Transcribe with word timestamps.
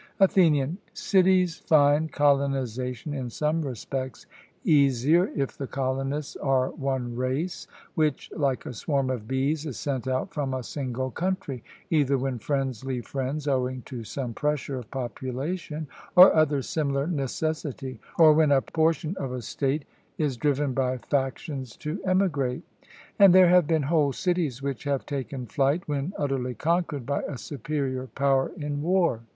ATHENIAN: 0.19 0.79
Cities 0.95 1.57
find 1.57 2.11
colonization 2.11 3.13
in 3.13 3.29
some 3.29 3.61
respects 3.61 4.25
easier 4.63 5.27
if 5.35 5.55
the 5.55 5.67
colonists 5.67 6.35
are 6.37 6.71
one 6.71 7.15
race, 7.15 7.67
which 7.93 8.31
like 8.35 8.65
a 8.65 8.73
swarm 8.73 9.11
of 9.11 9.27
bees 9.27 9.63
is 9.67 9.77
sent 9.77 10.07
out 10.07 10.33
from 10.33 10.55
a 10.55 10.63
single 10.63 11.11
country, 11.11 11.63
either 11.91 12.17
when 12.17 12.39
friends 12.39 12.83
leave 12.83 13.05
friends, 13.05 13.47
owing 13.47 13.83
to 13.83 14.03
some 14.03 14.33
pressure 14.33 14.75
of 14.79 14.89
population 14.89 15.85
or 16.15 16.35
other 16.35 16.63
similar 16.63 17.05
necessity, 17.05 17.99
or 18.17 18.33
when 18.33 18.51
a 18.51 18.59
portion 18.59 19.15
of 19.19 19.31
a 19.31 19.43
state 19.43 19.85
is 20.17 20.35
driven 20.35 20.73
by 20.73 20.97
factions 20.97 21.77
to 21.77 22.01
emigrate. 22.05 22.63
And 23.19 23.35
there 23.35 23.49
have 23.49 23.67
been 23.67 23.83
whole 23.83 24.13
cities 24.13 24.63
which 24.63 24.85
have 24.85 25.05
taken 25.05 25.45
flight 25.45 25.87
when 25.87 26.11
utterly 26.17 26.55
conquered 26.55 27.05
by 27.05 27.21
a 27.21 27.37
superior 27.37 28.07
power 28.07 28.51
in 28.57 28.81
war. 28.81 29.19